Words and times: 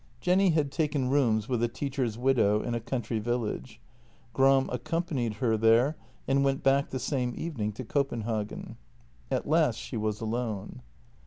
Jenny 0.19 0.49
had 0.49 0.71
taken 0.71 1.11
rooms 1.11 1.47
with 1.47 1.61
a 1.61 1.67
teacher's 1.67 2.17
widow 2.17 2.63
in 2.63 2.73
a 2.73 2.79
country 2.79 3.19
village. 3.19 3.79
Gram 4.33 4.67
accompanied 4.73 5.35
her 5.35 5.57
there 5.57 5.95
and 6.27 6.43
went 6.43 6.63
back 6.63 6.89
the 6.89 6.97
same 6.97 7.35
evening 7.37 7.71
to 7.73 7.83
Copenhagen. 7.85 8.77
At 9.29 9.47
last 9.47 9.75
she 9.75 9.97
was 9.97 10.19
alone. 10.19 10.81